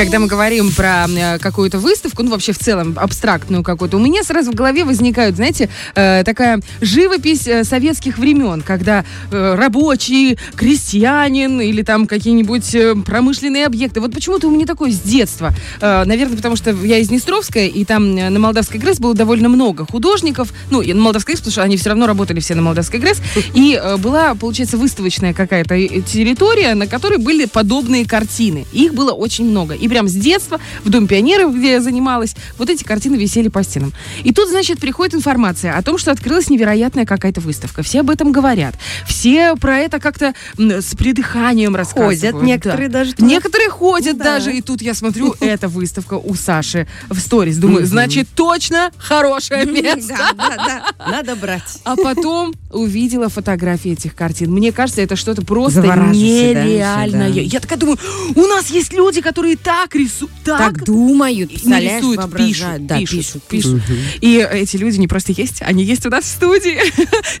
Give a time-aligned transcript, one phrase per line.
[0.00, 4.22] когда мы говорим про э, какую-то выставку, ну вообще в целом абстрактную какую-то, у меня
[4.22, 11.82] сразу в голове возникают, знаете, э, такая живопись э, советских времен, когда рабочий, крестьянин или
[11.82, 14.00] там какие-нибудь промышленные объекты.
[14.00, 15.52] Вот почему-то у меня такое с детства.
[15.80, 20.52] Наверное, потому что я из Днестровска, и там на Молдавской ГРЭС было довольно много художников.
[20.70, 23.20] Ну, и на Молдавской ГРЭС, потому что они все равно работали все на Молдавской ГРЭС.
[23.54, 28.66] И была, получается, выставочная какая-то территория, на которой были подобные картины.
[28.72, 29.74] Их было очень много.
[29.74, 33.62] И прям с детства в Доме пионеров, где я занималась, вот эти картины висели по
[33.64, 33.92] стенам.
[34.22, 37.82] И тут, значит, приходит информация о том, что открылась невероятная какая-то выставка.
[37.82, 38.76] Все об этом говорят.
[39.06, 42.20] Все про это как-то с придыханием рассказывают.
[42.20, 43.00] Ходят, некоторые Да.
[43.00, 43.14] даже.
[43.18, 44.24] Некоторые ходят Да.
[44.24, 44.52] даже.
[44.52, 47.56] И тут я смотрю, эта выставка у Саши в сторис.
[47.58, 50.14] Думаю, значит, точно хорошее место.
[50.16, 50.56] Да, да,
[50.98, 51.10] да.
[51.10, 51.80] Надо брать.
[51.84, 54.52] А потом увидела фотографии этих картин.
[54.52, 55.80] Мне кажется, это что-то просто
[56.12, 57.28] нереальное.
[57.30, 57.98] Я такая думаю,
[58.36, 63.42] у нас есть люди, которые так рисуют, так, Так думают, не рисуют, пишут, Да, пишут,
[63.44, 63.82] пишут.
[64.20, 66.78] И эти люди не просто есть, они есть у нас в студии.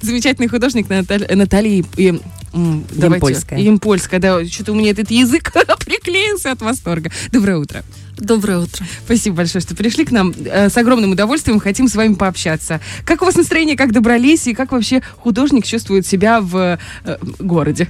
[0.00, 2.20] Замечательный художник Наталь- Наталья и,
[2.52, 3.58] давайте, Ямпольская.
[3.58, 5.52] Ямпольская, да, что-то у меня этот язык
[5.84, 7.10] приклеился от восторга.
[7.32, 7.84] Доброе утро.
[8.20, 8.84] Доброе утро.
[9.04, 10.34] Спасибо большое, что пришли к нам.
[10.44, 12.80] Э, С огромным удовольствием хотим с вами пообщаться.
[13.06, 17.88] Как у вас настроение, как добрались, и как вообще художник чувствует себя в э, городе?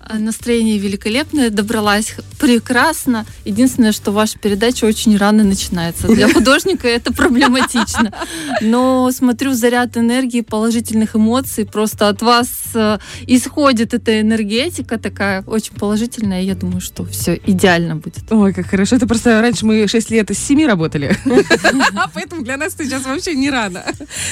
[0.00, 3.26] А, Настроение великолепное, добралась прекрасно.
[3.44, 6.08] Единственное, что ваша передача очень рано начинается.
[6.08, 8.12] Для художника это проблематично.
[8.60, 11.64] Но смотрю, заряд энергии, положительных эмоций.
[11.64, 16.42] Просто от вас э, исходит эта энергетика такая очень положительная.
[16.42, 18.30] Я думаю, что все идеально будет.
[18.32, 18.96] Ой, как хорошо.
[18.96, 21.16] Это просто раньше мы 6 лет из 7 работали.
[22.14, 23.84] Поэтому для нас сейчас вообще не рано.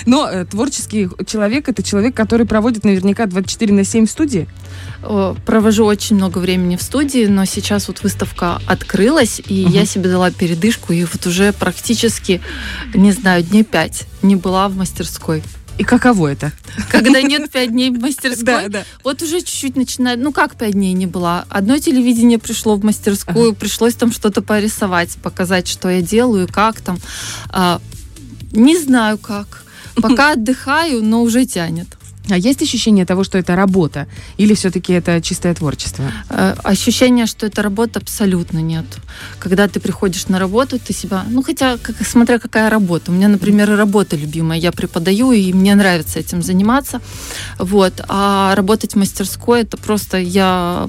[0.06, 4.48] Но э, творческий человек— это человек, который проводит наверняка 24 на 7 в студии.
[5.44, 10.30] Провожу очень много времени в студии, но сейчас вот выставка открылась, и я себе дала
[10.30, 12.40] передышку, и вот уже практически,
[12.94, 15.42] не знаю, дней пять не была в мастерской.
[15.78, 16.52] И каково это?
[16.90, 18.84] Когда нет пять дней в мастерской, да.
[19.04, 21.44] вот уже чуть-чуть начинает, ну как пять дней не была.
[21.48, 26.98] Одно телевидение пришло в мастерскую, пришлось там что-то порисовать, показать, что я делаю, как там.
[27.50, 27.80] А,
[28.52, 29.64] не знаю как.
[29.96, 31.95] Пока отдыхаю, но уже тянет.
[32.28, 34.06] А есть ощущение того, что это работа?
[34.38, 36.04] Или все-таки это чистое творчество?
[36.28, 38.84] Э, Ощущения, что это работа, абсолютно нет.
[39.38, 41.24] Когда ты приходишь на работу, ты себя...
[41.28, 43.12] Ну, хотя, как, смотря какая работа.
[43.12, 44.58] У меня, например, работа любимая.
[44.58, 47.00] Я преподаю, и мне нравится этим заниматься.
[47.58, 48.00] Вот.
[48.08, 50.88] А работать в мастерской, это просто я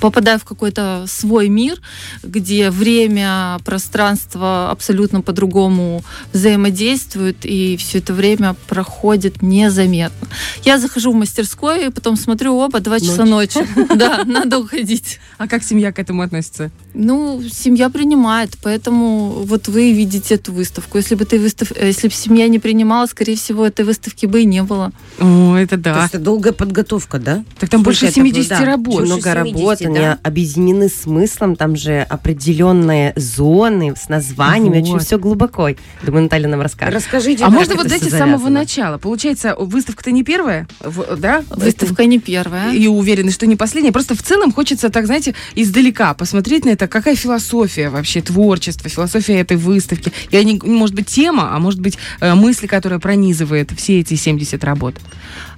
[0.00, 1.80] попадаю в какой-то свой мир,
[2.22, 6.02] где время, пространство абсолютно по-другому
[6.32, 10.28] взаимодействуют, и все это время проходит незаметно.
[10.64, 13.60] Я захожу в мастерскую, и потом смотрю, оба, два часа ночи.
[13.96, 15.20] Да, надо уходить.
[15.38, 16.70] А как семья к этому относится?
[16.92, 20.98] Ну, семья принимает, поэтому вот вы видите эту выставку.
[20.98, 21.72] Если бы ты выстав...
[21.72, 24.92] э, если бы семья не принимала, скорее всего, этой выставки бы и не было.
[25.18, 26.02] О, это То да.
[26.02, 27.44] есть это долгая подготовка, да?
[27.58, 28.58] Так там больше Сколько это 70 было?
[28.58, 29.04] Да, работ.
[29.04, 30.18] Много 70, работ, они да.
[30.22, 34.88] объединены смыслом, там же определенные зоны с названиями, Вот.
[34.88, 35.70] очень все глубоко.
[36.02, 36.94] Думаю, Наталья нам расскажет.
[36.94, 37.44] Расскажите.
[37.44, 38.98] А можно вот дайте с самого начала?
[38.98, 41.42] Получается, выставка-то не первая, в- да?
[41.50, 42.72] Выставка не первая.
[42.72, 43.92] И уверены, что не последняя.
[43.92, 49.40] Просто в целом хочется, так знаете, издалека посмотреть на это, какая философия вообще творчества, философия
[49.40, 50.12] этой выставки.
[50.30, 54.62] И они, может быть, тема, а может быть, э, мысли, которая пронизывает все эти 70
[54.64, 54.94] работ.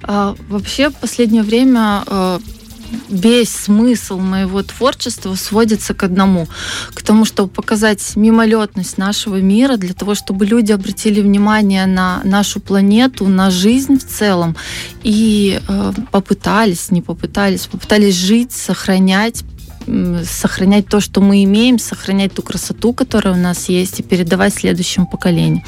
[0.03, 2.39] А, вообще, в последнее время э,
[3.09, 6.47] весь смысл моего творчества сводится к одному,
[6.93, 12.59] к тому, чтобы показать мимолетность нашего мира, для того, чтобы люди обратили внимание на нашу
[12.59, 14.55] планету, на жизнь в целом,
[15.03, 19.43] и э, попытались, не попытались, попытались жить, сохранять
[20.23, 25.05] сохранять то, что мы имеем, сохранять ту красоту, которая у нас есть, и передавать следующим
[25.05, 25.63] поколениям.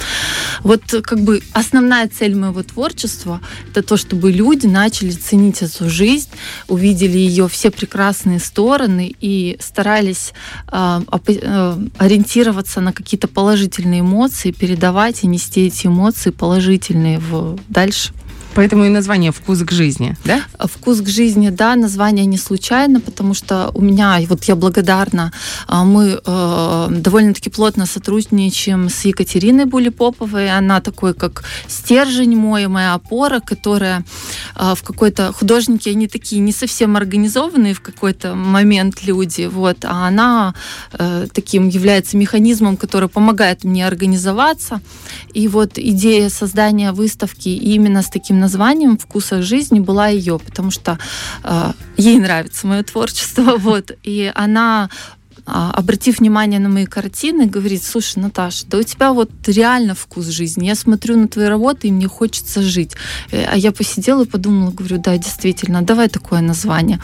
[0.63, 6.29] Вот как бы основная цель моего творчества— это то, чтобы люди начали ценить эту жизнь,
[6.67, 10.33] увидели ее все прекрасные стороны и старались
[10.71, 18.11] э, э, ориентироваться на какие-то положительные эмоции, передавать и нести эти эмоции положительные в дальше.
[18.53, 20.41] Поэтому и название «Вкус к жизни», да?
[20.57, 25.31] А Вкус к жизни, да, название не случайно, потому что у меня, вот я благодарна,
[25.67, 30.51] а, мы э, довольно-таки плотно сотрудничаем с Екатериной Булипоповой.
[30.51, 34.03] Она такой, как стержень мой, моя опора, которая
[34.55, 35.31] э, в какой-то...
[35.31, 40.53] Художники, они такие не совсем организованные в какой-то момент люди, вот, а она
[40.93, 44.81] э, таким является механизмом, который помогает мне организоваться.
[45.33, 50.97] И вот идея создания выставки именно с таким названием «Вкуса жизни» была ее, потому что
[51.43, 54.89] э, ей нравится мое творчество, вот, и она
[55.45, 60.67] обратив внимание на мои картины, говорит, слушай, Наташа, да у тебя вот реально вкус жизни.
[60.67, 62.91] Я смотрю на твои работы, и мне хочется жить.
[63.31, 66.99] Э, а я посидела и подумала, говорю, да, действительно, давай такое название.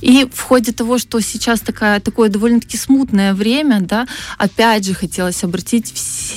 [0.00, 4.06] И в ходе того, что сейчас такая, такое довольно-таки смутное время, да,
[4.38, 5.94] опять же хотелось обратить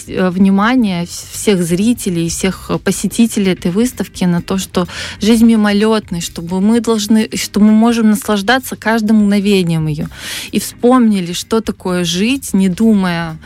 [0.07, 4.87] э, внимание всех зрителей, всех посетителей этой выставки на то, что
[5.19, 10.07] жизнь мимолетная, чтобы мы должны, что мы можем наслаждаться каждым мгновением ее.
[10.51, 13.37] И вспомнили, что такое жить, не думая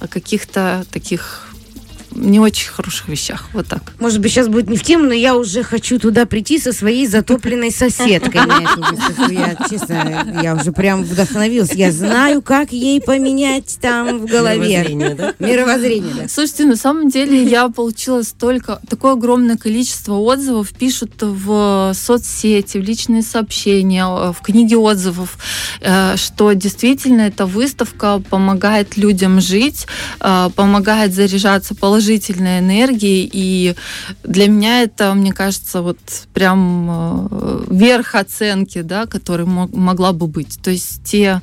[0.00, 1.53] о каких-то таких
[2.14, 3.48] не очень хороших вещах.
[3.52, 3.82] Вот так.
[3.98, 7.06] Может быть, сейчас будет не в тему, но я уже хочу туда прийти со своей
[7.06, 8.40] затопленной соседкой.
[9.30, 11.72] Я, честно, я уже прям вдохновилась.
[11.72, 14.78] Я знаю, как ей поменять там в голове.
[14.78, 15.34] Мировоззрение, да?
[15.38, 16.28] Мировоззрение, да.
[16.28, 22.82] Слушайте, на самом деле я получила столько, такое огромное количество отзывов, пишут в соцсети, в
[22.82, 25.38] личные сообщения, в книге отзывов,
[25.80, 29.86] э, что действительно эта выставка помогает людям жить,
[30.20, 33.74] э, помогает заряжаться положительно положительной энергии, и
[34.22, 35.98] для меня это, мне кажется, вот
[36.34, 40.58] прям э, верх оценки, да, который могла бы быть.
[40.62, 41.40] То есть те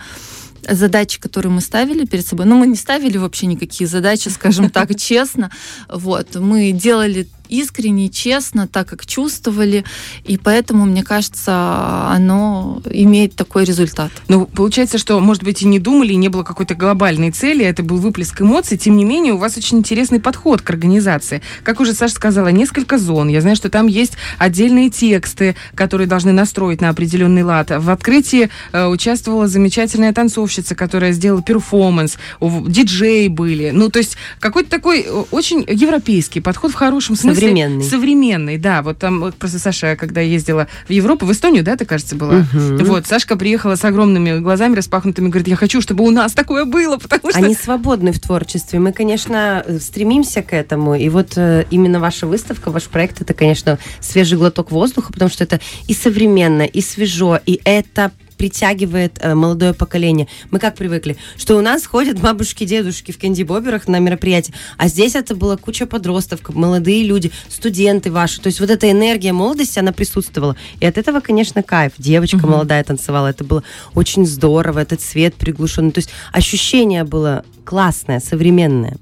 [0.70, 4.96] задачи, которые мы ставили перед собой, ну, мы не ставили вообще никакие задачи, скажем так,
[5.00, 5.50] честно,
[5.90, 9.84] вот, мы делали искренне, честно, так как чувствовали,
[10.24, 14.12] и поэтому, мне кажется, оно имеет такой результат.
[14.30, 17.84] Ну, получается, что, может быть, и не думали, и не было какой-то глобальной цели, это
[17.84, 21.42] был выплеск эмоций, тем не менее, у вас очень интересный подход к организации.
[21.64, 23.28] Как уже Саша сказала, несколько зон.
[23.28, 27.72] Я знаю, что там есть отдельные тексты, которые должны настроить на определенный лад.
[27.72, 33.72] В открытии э, участвовала замечательная танцовщица, которая сделала перформанс, диджеи были.
[33.72, 37.84] Ну, то есть какой-то такой э, очень европейский подход в хорошем смысле Современный.
[37.84, 38.82] Современный, да.
[38.82, 42.46] Вот там просто Саша, когда ездила в Европу, в Эстонию, да, ты, кажется, была?
[42.54, 42.86] Угу.
[42.86, 46.98] Вот, Сашка приехала с огромными глазами распахнутыми, говорит, я хочу, чтобы у нас такое было,
[46.98, 47.40] потому что...
[47.40, 48.80] Они свободны в творчестве.
[48.80, 50.96] Мы, конечно, стремимся к этому.
[50.96, 55.44] И вот э, именно ваша выставка, ваш проект, это, конечно, свежий глоток воздуха, потому что
[55.44, 58.12] это и современно, и свежо, и это
[58.42, 60.28] притягивает э, молодое поколение.
[60.50, 65.14] Мы как привыкли, что у нас ходят бабушки, дедушки в кэнди-боберах на мероприятия, а здесь
[65.14, 68.42] это была куча подростков, молодые люди, студенты ваши.
[68.42, 70.56] То есть вот эта энергия молодости, она присутствовала.
[70.80, 71.94] И от этого, конечно, кайф.
[72.00, 72.48] Девочка угу.
[72.48, 73.62] молодая танцевала, это было
[73.94, 75.92] очень здорово, этот цвет приглушенный.
[75.92, 78.98] То есть ощущение было классное, современное.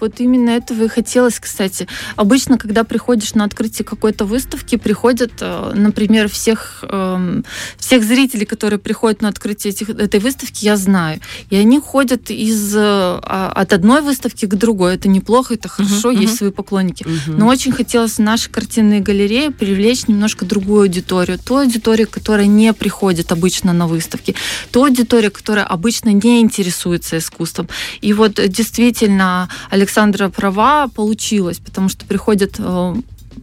[0.00, 1.86] Вот именно этого и хотелось, кстати.
[2.16, 7.44] Обычно, когда приходишь на открытие какой-то выставки, приходят, э, например, всех, эм,
[7.76, 11.20] всех зрителей, которые приходят на открытие этих, этой выставки, я знаю.
[11.50, 14.94] И они ходят из, э, а, от одной выставки к другой.
[14.94, 16.38] Это неплохо, это хорошо, uh-huh, есть uh-huh.
[16.38, 17.04] свои поклонники.
[17.04, 17.36] Uh-huh.
[17.36, 21.38] Но очень хотелось в нашей картинной галерее привлечь немножко другую аудиторию.
[21.38, 24.34] Ту аудиторию, которая не приходит обычно на выставки.
[24.70, 27.68] Ту аудиторию, которая обычно не интересуется искусством.
[28.00, 32.94] И вот действительно, Александр Александра права, получилось, потому что приходят э,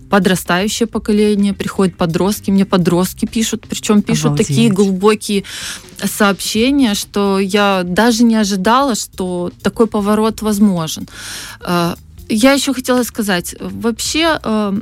[0.09, 4.47] подрастающее поколение, приходят подростки, мне подростки пишут, причем пишут Обалдеть.
[4.47, 5.43] такие глубокие
[6.01, 11.05] сообщения, что я даже не ожидала, что такой поворот возможен.
[11.59, 11.95] Э,
[12.29, 14.81] я еще хотела сказать, вообще э,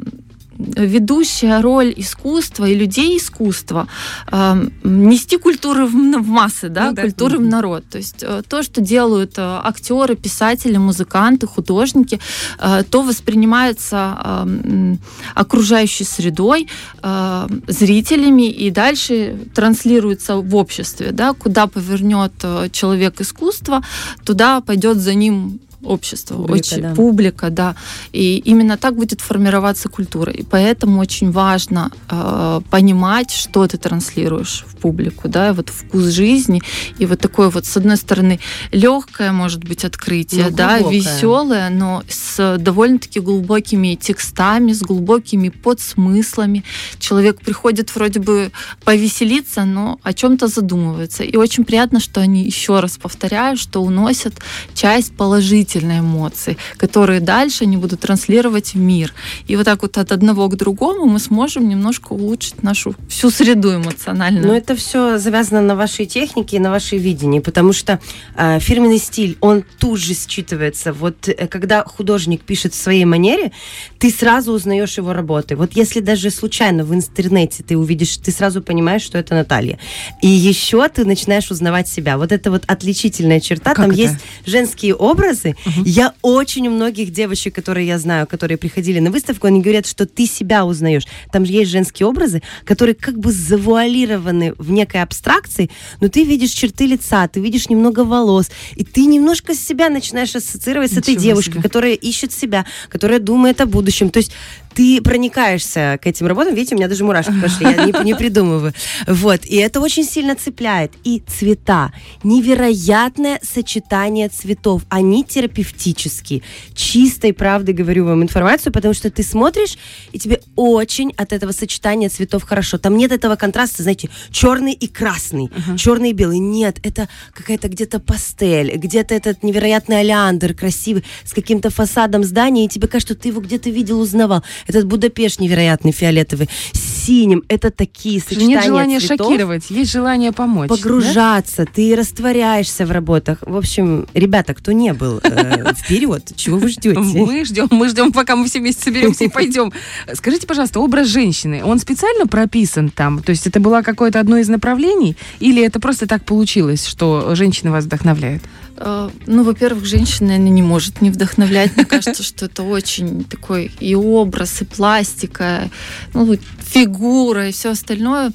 [0.58, 3.88] ведущая роль искусства и людей искусства
[4.32, 7.02] э, нести культуру в, в массы, да, ну, да.
[7.02, 7.84] культуру в народ.
[7.90, 12.20] То есть э, то, что делают э, актеры, писатели, музыканты, художники,
[12.60, 14.96] э, то воспринимается э,
[15.36, 16.68] окружающей средой,
[17.04, 23.84] э, зрителями и дальше транслируется в обществе, да, куда повернет э, человек искусства,
[24.24, 26.96] туда пойдет за ним общество, публика, очень, да.
[26.96, 27.76] публика, да.
[28.12, 30.32] И именно так будет формироваться культура.
[30.32, 36.62] И поэтому очень важно э, понимать, что ты транслируешь в публику, да, вот вкус жизни.
[37.00, 38.40] И вот такое вот, с одной стороны,
[38.72, 46.64] легкое, может быть, открытие, ну, да, веселое, но с довольно-таки глубокими текстами, с глубокими подсмыслами.
[47.00, 48.52] Человек приходит вроде бы
[48.84, 51.24] повеселиться, но о чем-то задумывается.
[51.24, 54.34] И очень приятно, что они, еще раз повторяю, что уносят
[54.74, 59.14] часть положительной положительные эмоции, которые дальше они будут транслировать в мир.
[59.48, 63.76] И вот так вот от одного к другому мы сможем немножко улучшить нашу всю среду
[63.76, 64.48] эмоциональную.
[64.48, 68.00] Но это все завязано на вашей технике и на вашей видении, потому что
[68.36, 70.94] э, фирменный стиль, он тут же считывается.
[70.94, 73.52] Вот э, когда художник пишет в своей манере,
[74.00, 75.56] ты сразу узнаешь его работы.
[75.56, 79.78] Вот если даже случайно в интернете ты увидишь, ты сразу понимаешь, что это Наталья.
[80.22, 82.18] И еще ты начинаешь узнавать себя.
[82.18, 83.72] Вот это вот отличительная черта.
[83.72, 84.00] Как Там это?
[84.00, 84.16] есть
[84.46, 85.82] женские образы, образы.
[85.86, 90.06] Я очень у многих девочек, которые я знаю, которые приходили на выставку, они говорят, что
[90.06, 91.04] ты себя узнаешь.
[91.32, 95.70] Там же есть женские образы, которые как бы завуалированы в некой абстракции,
[96.02, 100.92] но ты видишь черты лица, ты видишь немного волос, и ты немножко себя начинаешь ассоциировать
[100.92, 101.62] с этой девушкой, себе.
[101.62, 104.10] которая ищет себя, которая думает о будущем.
[104.10, 104.32] То есть
[104.76, 106.54] ты проникаешься к этим работам.
[106.54, 108.74] Видите, у меня даже мурашки пошли, я не, не придумываю.
[109.08, 110.92] Вот, и это очень сильно цепляет.
[111.04, 111.94] И цвета.
[112.24, 114.84] Невероятное сочетание цветов.
[114.90, 116.42] Они терапевтические.
[116.74, 119.78] Чистой правды говорю вам информацию, потому что ты смотришь,
[120.12, 122.78] и тебе очень от этого сочетания цветов хорошо.
[122.78, 126.40] Там нет этого контраста, знаете, черный и красный, черный и белый.
[126.40, 132.68] Нет, это какая-то где-то пастель, где-то этот невероятный олеандр красивый, с каким-то фасадом здания, и
[132.68, 134.44] тебе кажется, что ты его где-то видел, узнавал.
[134.68, 137.44] Этот Будапешт невероятный фиолетовый, синим.
[137.48, 139.28] Это такие сочетания Нет желания цветов.
[139.28, 140.70] шокировать, есть желание помочь.
[140.70, 140.76] да?
[140.76, 143.40] Погружаться, ты растворяешься в работах.
[143.42, 147.00] В общем, ребята, кто не был, э, вперед, чего вы ждете?
[147.26, 149.72] Мы ждем, мы ждем, пока мы все вместе соберемся и пойдем.
[150.14, 153.22] Скажите, пожалуйста, образ женщины, он специально прописан там?
[153.22, 155.16] То есть это было какое-то одно из направлений?
[155.40, 158.44] Или это просто так получилось, что женщины вас вдохновляют?
[158.78, 161.76] Э, Ну, во-первых, женщина, наверное, не может не вдохновлять.
[161.76, 165.70] Мне кажется, что это очень такой и образ, и пластика,
[166.14, 168.32] ну, фигура, и все остальное.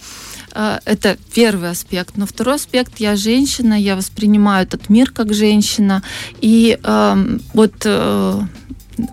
[0.55, 2.17] Э, Это первый аспект.
[2.17, 6.03] Но второй аспект, я женщина, я воспринимаю этот мир как женщина.
[6.41, 8.41] И эм, вот э,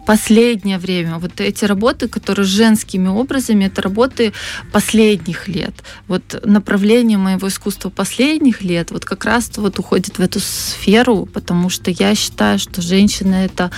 [0.05, 4.33] последнее время вот эти работы, которые с женскими образами, это работы
[4.71, 5.73] последних лет.
[6.07, 11.69] Вот направление моего искусства последних лет вот как раз вот уходит в эту сферу, потому
[11.69, 13.71] что я считаю, что женщина это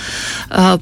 [0.50, 0.78] э,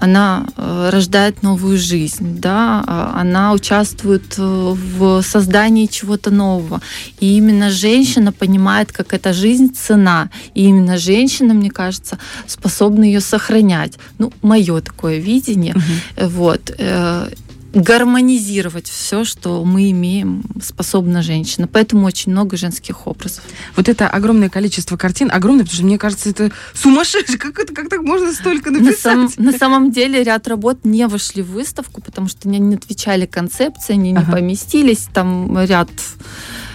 [0.00, 6.80] она э, рождает новую жизнь, да, а она участвует э, в создании чего-то нового.
[7.20, 10.30] И именно женщина понимает, как эта жизнь цена.
[10.54, 13.94] И именно женщина, мне кажется, способна ее сохранять.
[14.18, 15.74] Ну, мое такое видение.
[16.16, 16.70] Вот.
[16.78, 17.28] э,
[17.74, 21.66] гармонизировать все, что мы имеем, способна женщина.
[21.66, 23.44] Поэтому очень много женских образов.
[23.76, 27.38] Вот это огромное количество картин, огромное, потому что мне кажется, это сумасшедшее.
[27.38, 29.02] Как, это, как так можно столько На, написать?
[29.02, 33.26] сам- на самом деле ряд работ не вошли в выставку, потому что они не отвечали
[33.26, 34.32] концепции, они не Ага.
[34.32, 35.08] поместились.
[35.12, 35.90] Там ряд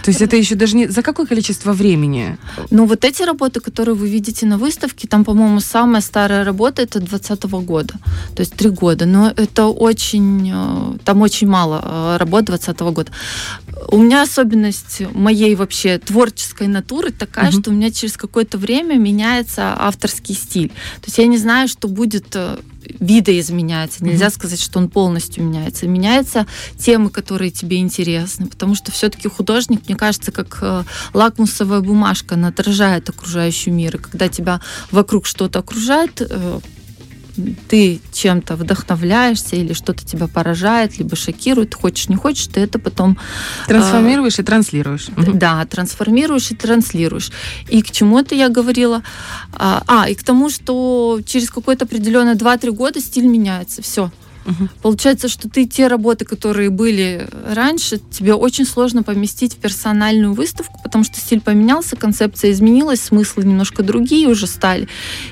[0.02, 0.88] То есть это еще даже не...
[0.88, 2.36] За какое количество времени?
[2.70, 6.98] Ну, вот эти работы, которые вы видите на выставке, там, по-моему, самая старая работа это
[7.00, 7.94] 2020 года,
[8.34, 9.06] то есть три года.
[9.06, 13.12] Но это очень, э, там очень мало э, работ 2020 года.
[13.88, 17.60] У меня особенность моей вообще творческой натуры такая, Мгм.
[17.60, 20.68] что у меня через какое-то время меняется авторский стиль.
[20.68, 22.36] То есть я не знаю, что будет
[22.84, 24.04] э, видоизменяется.
[24.04, 25.86] Нельзя сказать, что он полностью меняется.
[25.86, 26.46] Меняются
[26.76, 30.84] темы, которые тебе интересны, потому что все-таки художник, мне кажется, как э,
[31.14, 33.96] лакмусовая бумажка, она отражает окружающий мир.
[33.96, 34.60] И когда тебя
[34.90, 36.60] вокруг что-то окружает, э,
[37.68, 43.18] ты чем-то вдохновляешься или что-то тебя поражает, либо шокирует, хочешь не хочешь, ты это потом
[43.66, 45.06] Трансформируешь и транслируешь.
[45.34, 47.30] Да, трансформируешь и транслируешь.
[47.68, 49.02] И к чему это я говорила?
[49.52, 53.82] А, а, и к тому, что через какое-то определенное 2-3 года стиль меняется.
[53.82, 54.10] Все.
[54.44, 54.70] Мгм.
[54.82, 60.80] Получается, что ты те работы, которые были раньше, тебе очень сложно поместить в персональную выставку,
[60.92, 64.88] потому что стиль поменялся, концепция изменилась, смыслы немножко другие уже стали.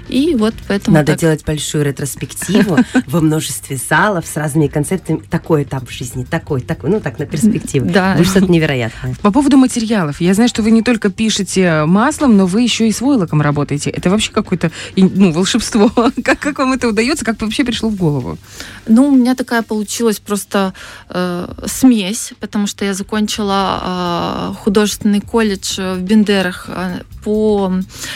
[0.09, 1.21] И вот поэтому Надо так.
[1.21, 5.19] делать большую ретроспективу во множестве залов с разными концептами.
[5.29, 6.88] Такой этап в жизни, такой, такой.
[6.88, 7.90] Ну, так, на перспективу.
[7.90, 8.14] Да.
[8.14, 9.14] Будет что-то невероятное.
[9.21, 10.23] По поводу материалов.
[10.23, 13.90] Я знаю, что вы не только пишете маслом, но вы еще и с войлоком работаете.
[13.90, 15.93] Это вообще какое-то ну, волшебство.
[16.25, 17.25] Как, как вам это удается?
[17.25, 18.38] Как вообще пришло в голову?
[18.87, 20.73] Ну, у меня такая получилась просто
[21.11, 27.73] э, смесь, потому что я закончила э, художественный колледж в Бендерах э, по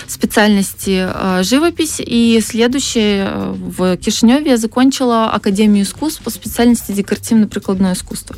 [0.07, 7.95] специальности э, живопись, и следующее э, в Кишиневе я закончила Академию искусств по специальности декоративно-прикладное
[7.95, 8.37] искусство.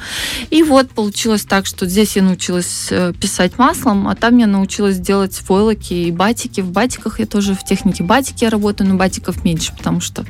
[0.50, 4.99] И вот получилось так, что здесь я научилась э, писать маслом, а там я научилась
[4.99, 6.61] делать фойлоки и батики.
[6.61, 10.25] В батиках я тоже в технике батики я работаю, но батиков меньше, потому что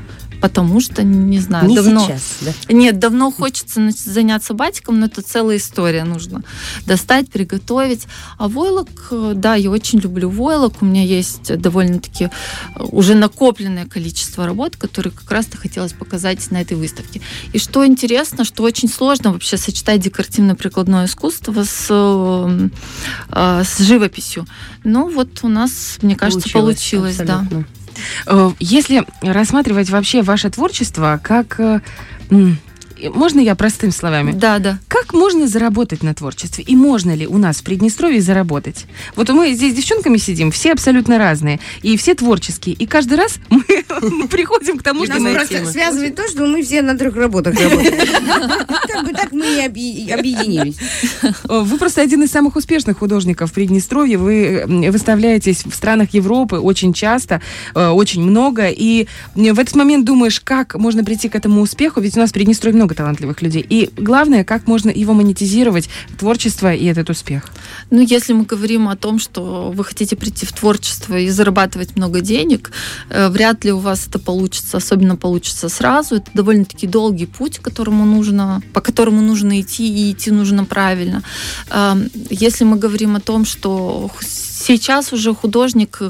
[0.46, 2.06] потому что, не знаю, Не давно...
[2.06, 2.52] сейчас, да?
[2.72, 6.04] Нет, давно хочется заняться батиком, но это целая история.
[6.04, 6.44] Нужно
[6.86, 8.06] достать, приготовить.
[8.38, 10.82] А войлок, э, да, я очень люблю войлок.
[10.82, 12.28] У меня есть довольно-таки э,
[12.80, 17.20] уже накопленное количество работ, которые как раз-то хотелось показать на этой выставке.
[17.52, 22.68] И что интересно, что очень сложно вообще сочетать декоративно-прикладное искусство с, э,
[23.64, 24.46] с живописью.
[24.84, 27.44] Ну вот у нас, мне кажется, получилось, да.
[28.26, 31.60] Э, Если рассматривать вообще ваше творчество как...
[33.14, 34.32] Можно я простым словами?
[34.32, 34.78] Да, да.
[34.88, 36.64] Как можно заработать на творчестве?
[36.64, 38.86] И можно ли у нас в Приднестровье заработать?
[39.14, 42.74] Вот мы здесь с девчонками сидим, все абсолютно разные, и все творческие.
[42.74, 46.82] И каждый раз мы приходим к тому, что мы просто связывает то, что мы все
[46.82, 47.96] на трех работах работаем.
[48.88, 50.76] Как бы так мы и объ- объединились.
[51.44, 54.18] Вы просто один из самых успешных художников в Приднестровье.
[54.18, 57.40] Вы выставляетесь в странах Европы очень часто,
[57.74, 58.68] э, очень много.
[58.68, 62.32] И в этот момент думаешь, как можно прийти к этому успеху, ведь у нас в
[62.32, 63.64] Приднестровье много талантливых людей.
[63.68, 65.88] И главное, как можно его монетизировать,
[66.18, 67.50] творчество и этот успех.
[67.90, 72.20] Ну, если мы говорим о том, что вы хотите прийти в творчество и зарабатывать много
[72.20, 72.70] денег,
[73.10, 76.16] э, вряд ли у вас это получится, особенно получится сразу.
[76.16, 81.22] Это довольно-таки долгий путь, которому нужно, по которому нужно идти, и идти нужно правильно.
[81.70, 86.00] Эм, Если мы говорим о том, что сейчас уже художник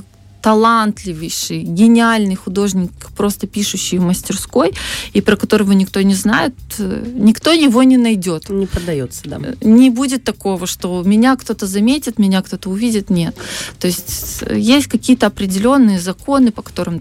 [0.46, 4.72] талантливейший, гениальный художник, просто пишущий в мастерской,
[5.12, 8.48] и про которого никто не знает, э, никто его не найдет.
[8.48, 9.40] Не продается, да.
[9.60, 13.10] Не будет такого, что меня кто-то заметит, меня кто-то увидит.
[13.10, 13.36] Нет.
[13.80, 17.00] То есть э, есть какие-то определенные законы, по которым,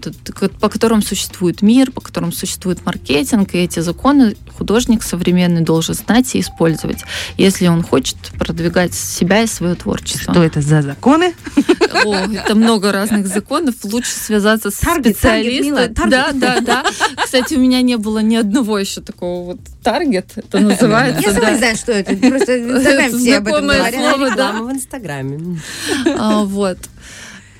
[0.60, 6.34] по которым существует мир, по которым существует маркетинг, и эти законы художник современный должен знать
[6.34, 7.04] и использовать,
[7.38, 10.32] если он хочет продвигать себя и свое творчество.
[10.32, 11.32] Что это за законы?
[12.04, 13.74] О, это много разных законов.
[13.84, 16.10] Лучше связаться с Таргет, таргет, милая, специалистом.
[16.10, 16.40] таргет.
[16.40, 16.82] Да, да,
[17.16, 17.22] да.
[17.24, 20.32] Кстати, у меня не было ни одного еще такого вот таргет.
[20.36, 21.22] Это называется.
[21.22, 22.16] Я сама не знаю, что это.
[22.16, 23.94] Просто в Инстаграме все об этом говорят.
[23.94, 24.30] слово.
[24.36, 24.52] да.
[24.62, 25.60] В Инстаграме.
[26.18, 26.78] А, Вот.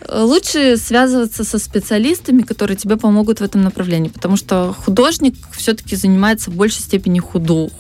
[0.09, 6.51] Лучше связываться со специалистами, которые тебе помогут в этом направлении, потому что художник все-таки занимается
[6.51, 7.71] в большей степени худо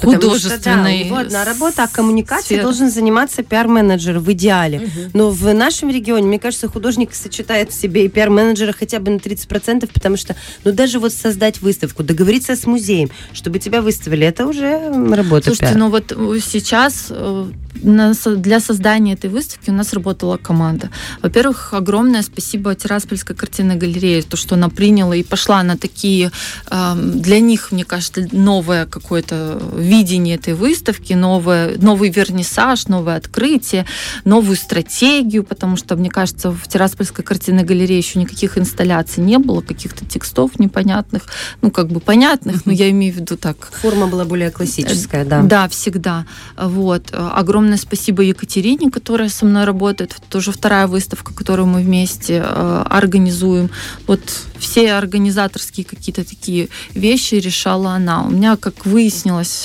[0.00, 4.90] Потому что, да, художественной одна работа, а коммуникацией должен заниматься пиар-менеджер в идеале.
[5.12, 9.16] Но в нашем регионе, мне кажется, художник сочетает в себе и пиар-менеджера хотя бы на
[9.16, 14.46] 30%, потому что, ну, даже вот создать выставку, договориться с музеем, чтобы тебя выставили, это
[14.46, 15.76] уже работа Слушайте, пиар.
[15.76, 17.46] ну вот э, сейчас э,
[17.82, 20.90] для создания этой выставки у нас работала команда.
[21.22, 26.30] Во-первых, огромное спасибо Тираспольской картинной галерее, то, что она приняла и пошла на такие,
[26.70, 33.86] эм, для них, мне кажется, новое какое-то видение этой выставки, новое, новый вернисаж, новое открытие,
[34.24, 39.60] новую стратегию, потому что, мне кажется, в Тираспольской картинной галерее еще никаких инсталляций не было,
[39.60, 41.24] каких-то текстов непонятных,
[41.62, 45.42] ну, как бы понятных, но я имею в виду так, Форма была более классическая, да.
[45.42, 46.26] да, всегда.
[46.56, 47.12] Вот.
[47.12, 50.16] Огромное спасибо Екатерине, которая со мной работает.
[50.28, 53.70] Тоже вторая выставка, которую мы вместе э, организуем.
[54.06, 54.20] Вот
[54.58, 58.22] все организаторские какие-то такие вещи решала она.
[58.22, 59.64] У меня, как выяснилось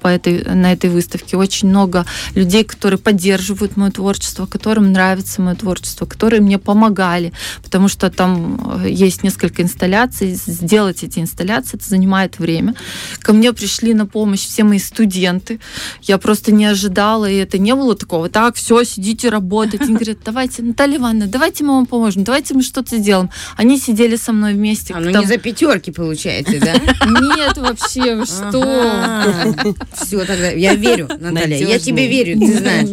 [0.00, 5.54] по этой, на этой выставке, очень много людей, которые поддерживают мое творчество, которым нравится мое
[5.54, 7.32] творчество, которые мне помогали,
[7.62, 10.34] потому что там э, есть несколько инсталляций.
[10.34, 12.74] Сделать эти инсталляции, это занимает время.
[13.20, 15.60] Ко мне пришли на помощь все мои студенты.
[16.02, 18.28] Я просто не ожидала, и это не было такого.
[18.28, 19.84] Так, все, сидите, работайте.
[19.84, 23.30] Они говорят, давайте, Наталья Ивановна, давайте мы вам поможем, давайте мы что-то сделаем.
[23.56, 24.94] Они сидели со мной вместе.
[24.94, 26.74] А, ну Там- не за пятерки получается, да?
[26.74, 29.44] Нет, вообще, что?
[29.92, 31.56] Все, тогда я верю, Наталья.
[31.56, 32.88] Я тебе верю, ты знаешь.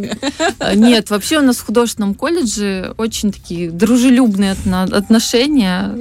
[0.76, 5.96] Нет, вообще у нас в художественном колледже очень такие дружелюбные отно- отношения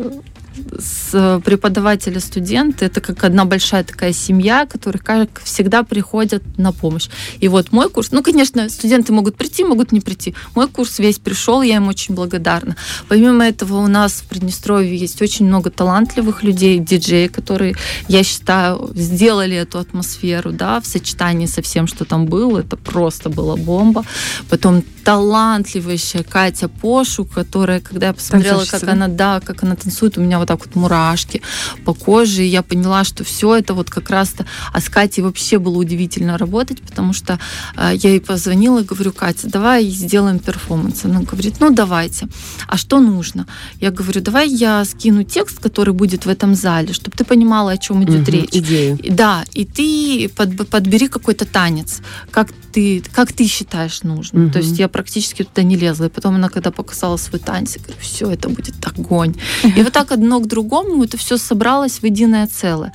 [0.79, 2.87] с преподавателя студенты.
[2.87, 7.09] Это как одна большая такая семья, которые, как всегда, приходят на помощь.
[7.41, 10.35] И вот мой курс, ну, конечно, студенты могут прийти, могут не прийти.
[10.55, 12.77] Мой курс весь пришел, я им очень благодарна.
[13.09, 17.77] Помимо этого, у нас в Приднестровье есть очень много талантливых людей, диджеи, которые,
[18.09, 22.61] я считаю, сделали эту атмосферу, да, в сочетании со всем, что там было.
[22.61, 24.05] Это просто была бомба.
[24.49, 28.93] Потом талантливейшая Катя Пошу, которая, когда я посмотрела, Танцовщица, как да?
[28.93, 31.43] она, да, как она танцует, у меня вот так вот мурашки
[31.85, 34.47] по коже, и я поняла, что все это вот как раз-то...
[34.73, 37.39] А с Катей вообще было удивительно работать, потому что
[37.77, 41.05] э, я ей позвонила и говорю, Катя, давай сделаем перформанс.
[41.05, 42.29] Она говорит, ну давайте.
[42.67, 43.47] А что нужно?
[43.81, 47.79] Я говорю, давай я скину текст, который будет в этом зале, чтобы ты понимала, о
[47.79, 48.49] чем идет Мгм, речь.
[48.53, 48.99] Идею.
[49.11, 54.45] Да, и ты под- подбери какой-то танец, как ты, как ты считаешь нужным.
[54.45, 54.53] Мгм.
[54.53, 56.05] То есть я практически туда не лезла.
[56.05, 59.35] И потом она, когда показала свой танец, я говорю, все, это будет огонь.
[59.77, 62.93] И вот так одно к другому это все собралось в единое целое.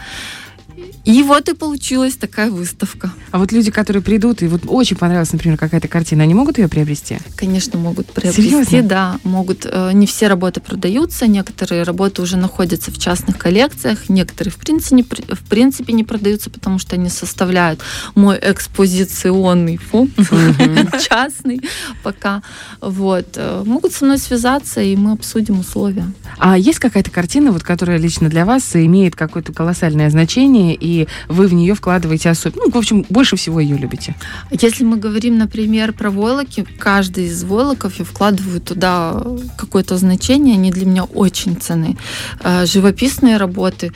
[1.05, 3.11] И вот и получилась такая выставка.
[3.31, 6.67] А вот люди, которые придут, и вот очень понравилась, например, какая-то картина, они могут ее
[6.67, 7.17] приобрести?
[7.35, 8.83] Конечно, могут приобрести, Серьезно?
[8.83, 9.65] да, могут.
[9.65, 14.95] Э, Не все работы продаются, некоторые работы уже находятся в частных коллекциях, некоторые в принципе
[14.97, 17.79] не, в принципе не продаются, потому что они составляют
[18.15, 20.11] мой экспозиционный фонд
[21.09, 21.61] частный
[22.03, 22.43] пока.
[22.81, 26.11] Вот Э, могут со мной связаться и мы обсудим условия.
[26.37, 31.07] А есть какая-то картина, вот, которая лично для вас имеет какое-то колоссальное значение, и и
[31.27, 34.15] вы в нее вкладываете особенно, ну, в общем, больше всего ее любите?
[34.51, 39.23] Если мы говорим, например, про войлоки, каждый из войлоков я вкладываю туда
[39.57, 41.97] какое-то значение, они для меня очень ценны.
[42.41, 43.91] Э, живописные работы,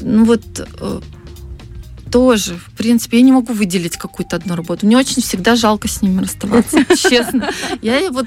[0.00, 1.00] ну вот э,
[2.10, 4.86] тоже, в принципе, я не могу выделить какую-то одну работу.
[4.86, 7.50] Мне очень всегда жалко с ними расставаться, честно.
[7.82, 8.26] Я вот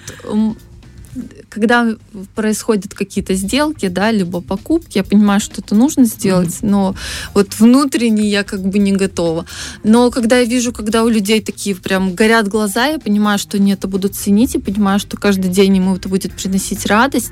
[1.56, 1.96] когда
[2.36, 6.70] происходят какие-то сделки, да, либо покупки, я понимаю, что это нужно сделать, mm-hmm.
[6.70, 6.96] но
[7.34, 9.46] вот внутренне я как бы не готова.
[9.82, 13.72] Но когда я вижу, когда у людей такие прям горят глаза, я понимаю, что они
[13.72, 17.32] это будут ценить, и понимаю, что каждый день ему это будет приносить радость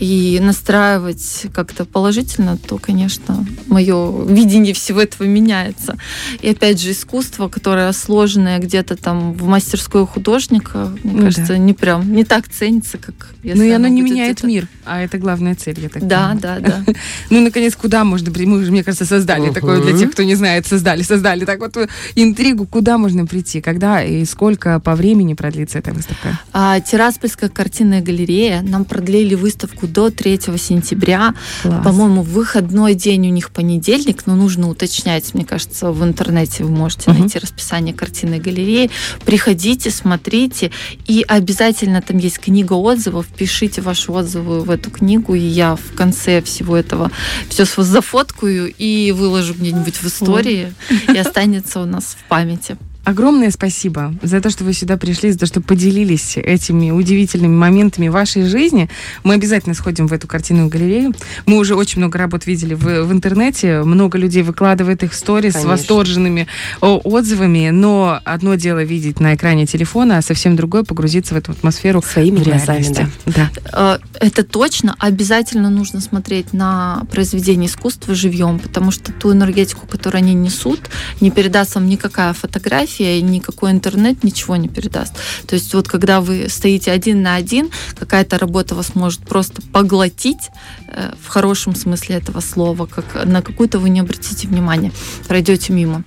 [0.00, 5.98] и настраивать как-то положительно, то, конечно, мое видение всего этого меняется.
[6.40, 11.74] И опять же, искусство, которое сложное где-то там в мастерской художника, мне ну, кажется, не
[11.74, 14.46] прям не так ценится, как если ну и оно не меняет это...
[14.46, 16.62] мир, а это главная цель, я так Да, понимаю.
[16.62, 16.92] да, да.
[17.30, 18.48] ну, наконец, куда можно прийти?
[18.48, 21.76] Мы уже, мне кажется, создали такое для тех, кто не знает, создали, создали так вот
[22.14, 26.38] интригу, куда можно прийти, когда и сколько по времени продлится эта выставка?
[26.52, 31.34] А, Тираспольская картинная галерея нам продлили выставку до 3 сентября.
[31.62, 37.10] По-моему, выходной день у них понедельник, но нужно уточнять, мне кажется, в интернете вы можете
[37.10, 38.90] найти расписание картинной галереи.
[39.24, 40.70] Приходите, смотрите,
[41.06, 43.47] и обязательно там есть книга отзывов, пишите
[43.80, 47.10] ваши отзывы в эту книгу, и я в конце всего этого
[47.48, 50.72] все зафоткаю и выложу где-нибудь в истории,
[51.12, 52.76] и останется у нас в памяти.
[53.08, 58.08] Огромное спасибо за то, что вы сюда пришли, за то, что поделились этими удивительными моментами
[58.08, 58.90] вашей жизни.
[59.24, 61.14] Мы обязательно сходим в эту картинную галерею.
[61.46, 63.82] Мы уже очень много работ видели в, в интернете.
[63.82, 66.48] Много людей выкладывает их сторис с восторженными
[66.82, 67.70] отзывами.
[67.70, 72.40] Но одно дело видеть на экране телефона, а совсем другое погрузиться в эту атмосферу своими
[72.44, 72.94] глазами.
[72.94, 73.08] Да.
[73.24, 73.50] Да.
[73.72, 74.94] Э, это точно.
[74.98, 80.80] Обязательно нужно смотреть на произведение искусства живьем, потому что ту энергетику, которую они несут,
[81.22, 85.14] не передаст вам никакая фотография, фотография, никакой интернет ничего не передаст.
[85.46, 90.50] То есть вот когда вы стоите один на один, какая-то работа вас может просто поглотить
[90.88, 94.92] э, в хорошем смысле этого слова, как на какую-то вы не обратите внимания,
[95.26, 96.02] пройдете мимо.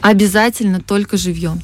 [0.00, 1.60] Обязательно только живьем.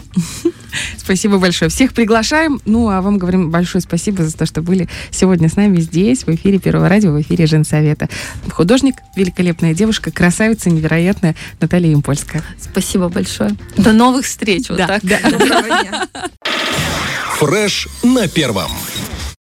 [0.97, 1.71] Спасибо большое.
[1.71, 2.61] Всех приглашаем.
[2.65, 6.29] Ну, а вам говорим большое спасибо за то, что были сегодня с нами здесь, в
[6.29, 8.09] эфире Первого радио, в эфире Женсовета.
[8.51, 12.43] Художник, великолепная девушка, красавица, невероятная Наталья Импольская.
[12.61, 13.57] Спасибо большое.
[13.77, 14.69] До новых встреч.
[14.69, 15.03] Вот да, так.
[15.05, 16.09] Да.
[17.39, 18.71] Фреш на первом.